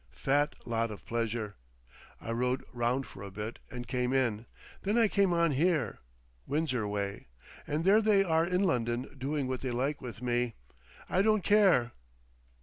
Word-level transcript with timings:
Fat 0.15 0.55
lot 0.65 0.89
of 0.89 1.05
pleasure! 1.05 1.53
I 2.19 2.31
rowed 2.31 2.63
round 2.73 3.05
for 3.05 3.21
a 3.21 3.29
bit 3.29 3.59
and 3.69 3.87
came 3.87 4.13
in. 4.13 4.47
Then 4.81 4.97
I 4.97 5.07
came 5.07 5.31
on 5.31 5.51
here. 5.51 5.99
Windsor 6.47 6.87
way. 6.87 7.27
And 7.67 7.83
there 7.83 8.01
they 8.01 8.23
are 8.23 8.43
in 8.47 8.63
London 8.63 9.05
doing 9.15 9.45
what 9.47 9.61
they 9.61 9.69
like 9.69 10.01
with 10.01 10.19
me.... 10.23 10.55
I 11.07 11.21
don't 11.21 11.43
care!" 11.43 11.91